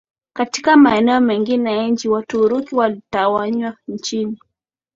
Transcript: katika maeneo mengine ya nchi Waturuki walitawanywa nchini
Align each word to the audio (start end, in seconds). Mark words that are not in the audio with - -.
katika 0.33 0.77
maeneo 0.77 1.19
mengine 1.19 1.77
ya 1.77 1.87
nchi 1.87 2.09
Waturuki 2.09 2.75
walitawanywa 2.75 3.77
nchini 3.87 4.39